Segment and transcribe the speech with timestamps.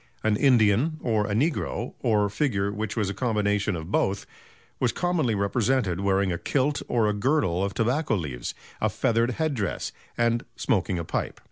[0.23, 4.25] An "Indian" or a "Negro" or a figure which was a combination of both,
[4.79, 9.53] was commonly represented wearing a kilt or a girdle of tobacco leaves, a feathered head
[9.53, 11.39] dress, and smoking a pipe.